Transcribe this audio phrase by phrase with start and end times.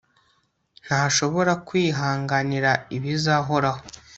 [0.85, 3.81] ntashobora kwihanganira ibizahoraho